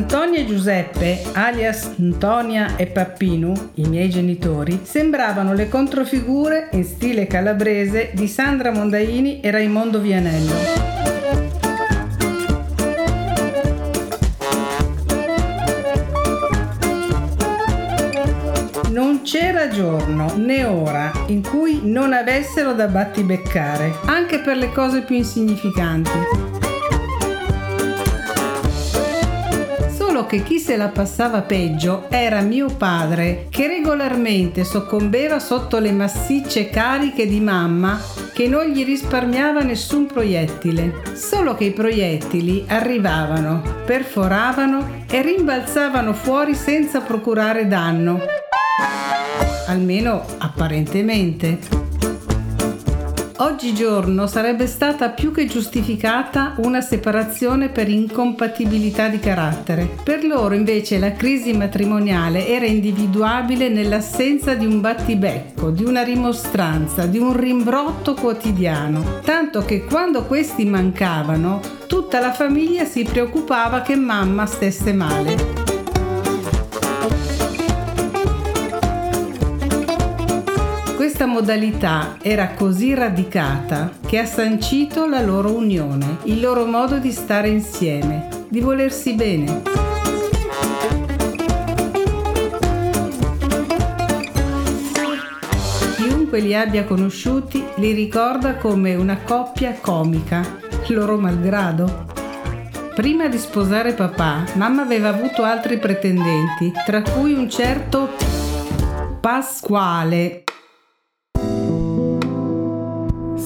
[0.00, 7.26] Antonia e Giuseppe, alias Antonia e Pappinu, i miei genitori, sembravano le controfigure in stile
[7.26, 10.54] calabrese di Sandra Mondaini e Raimondo Vianello.
[18.88, 25.02] Non c'era giorno né ora in cui non avessero da battibeccare, anche per le cose
[25.02, 26.69] più insignificanti.
[30.30, 36.70] Che chi se la passava peggio era mio padre, che regolarmente soccombeva sotto le massicce
[36.70, 38.00] cariche di mamma
[38.32, 41.02] che non gli risparmiava nessun proiettile.
[41.14, 48.20] Solo che i proiettili arrivavano, perforavano e rimbalzavano fuori senza procurare danno.
[49.66, 51.89] Almeno apparentemente.
[53.40, 59.88] Oggigiorno sarebbe stata più che giustificata una separazione per incompatibilità di carattere.
[60.04, 67.06] Per loro invece la crisi matrimoniale era individuabile nell'assenza di un battibecco, di una rimostranza,
[67.06, 73.96] di un rimbrotto quotidiano, tanto che quando questi mancavano tutta la famiglia si preoccupava che
[73.96, 75.59] mamma stesse male.
[81.20, 87.12] Questa modalità era così radicata che ha sancito la loro unione, il loro modo di
[87.12, 89.60] stare insieme, di volersi bene.
[95.96, 100.56] Chiunque li abbia conosciuti li ricorda come una coppia comica,
[100.88, 102.06] loro malgrado.
[102.94, 108.08] Prima di sposare papà, mamma aveva avuto altri pretendenti, tra cui un certo
[109.20, 110.44] Pasquale,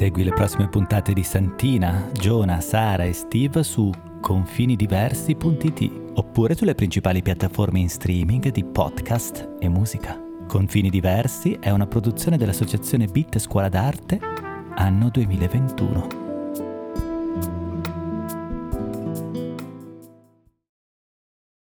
[0.00, 7.20] Segui le prossime puntate di Santina, Giona, Sara e Steve su confinidiversi.it oppure sulle principali
[7.20, 10.18] piattaforme in streaming di podcast e musica.
[10.48, 14.18] Confini Diversi è una produzione dell'associazione Bit Scuola d'Arte
[14.76, 16.19] anno 2021.